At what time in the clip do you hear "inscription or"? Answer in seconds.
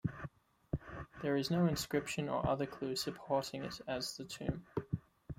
1.67-2.43